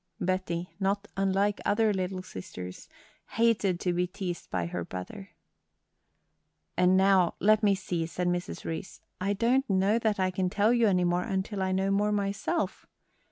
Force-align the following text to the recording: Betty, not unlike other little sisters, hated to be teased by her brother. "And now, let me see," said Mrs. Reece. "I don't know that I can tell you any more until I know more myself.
Betty, 0.19 0.71
not 0.79 1.07
unlike 1.15 1.61
other 1.63 1.93
little 1.93 2.23
sisters, 2.23 2.89
hated 3.33 3.79
to 3.81 3.93
be 3.93 4.07
teased 4.07 4.49
by 4.49 4.65
her 4.65 4.83
brother. 4.83 5.29
"And 6.75 6.97
now, 6.97 7.35
let 7.39 7.61
me 7.61 7.75
see," 7.75 8.07
said 8.07 8.27
Mrs. 8.27 8.65
Reece. 8.65 9.01
"I 9.19 9.33
don't 9.33 9.69
know 9.69 9.99
that 9.99 10.19
I 10.19 10.31
can 10.31 10.49
tell 10.49 10.73
you 10.73 10.87
any 10.87 11.03
more 11.03 11.21
until 11.21 11.61
I 11.61 11.71
know 11.71 11.91
more 11.91 12.11
myself. 12.11 12.87